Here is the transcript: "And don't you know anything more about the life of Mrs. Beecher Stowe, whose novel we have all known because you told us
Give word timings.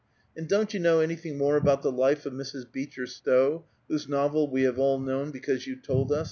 "And 0.35 0.47
don't 0.47 0.73
you 0.73 0.79
know 0.79 0.99
anything 0.99 1.37
more 1.37 1.57
about 1.57 1.83
the 1.83 1.91
life 1.91 2.25
of 2.25 2.33
Mrs. 2.33 2.63
Beecher 2.71 3.05
Stowe, 3.05 3.65
whose 3.87 4.07
novel 4.09 4.49
we 4.49 4.63
have 4.63 4.79
all 4.79 4.97
known 4.99 5.29
because 5.29 5.67
you 5.67 5.75
told 5.75 6.11
us 6.11 6.19